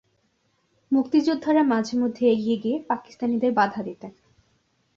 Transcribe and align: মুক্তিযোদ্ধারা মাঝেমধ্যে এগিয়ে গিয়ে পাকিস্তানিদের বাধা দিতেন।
মুক্তিযোদ্ধারা 0.91 1.63
মাঝেমধ্যে 1.63 2.23
এগিয়ে 2.29 2.57
গিয়ে 2.57 2.77
পাকিস্তানিদের 2.87 3.51
বাধা 3.51 3.81
দিতেন। 3.83 4.11